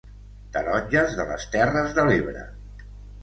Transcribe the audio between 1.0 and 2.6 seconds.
de les terres de l'Ebre